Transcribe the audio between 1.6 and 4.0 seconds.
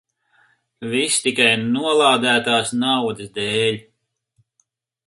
nolādētās naudas dēļ.